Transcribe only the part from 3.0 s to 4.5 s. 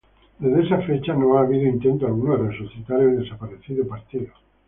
el desaparecido partido.